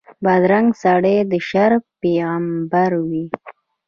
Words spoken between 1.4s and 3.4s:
شر پېغمبر وي